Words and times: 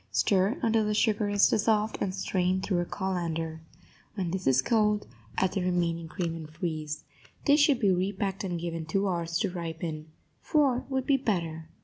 Stir 0.09 0.57
until 0.63 0.83
the 0.83 0.95
sugar 0.95 1.29
is 1.29 1.47
dissolved, 1.47 1.99
and 2.01 2.11
strain 2.11 2.59
through 2.59 2.79
a 2.79 2.85
colander. 2.85 3.61
When 4.15 4.31
this 4.31 4.47
is 4.47 4.59
cold, 4.63 5.05
add 5.37 5.51
the 5.51 5.61
remaining 5.61 6.07
cream 6.07 6.35
and 6.35 6.49
freeze. 6.49 7.03
This 7.45 7.59
should 7.59 7.79
be 7.79 7.91
repacked 7.91 8.43
and 8.43 8.59
given 8.59 8.87
two 8.87 9.07
hours 9.07 9.37
to 9.41 9.51
ripen. 9.51 10.07
Four 10.41 10.85
would 10.89 11.05
be 11.05 11.17
better. 11.17 11.69